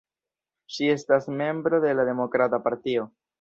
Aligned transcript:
Ŝi 0.77 0.87
estas 0.93 1.29
membro 1.41 1.81
de 1.85 1.93
la 1.99 2.07
Demokrata 2.09 2.61
Partio. 2.65 3.07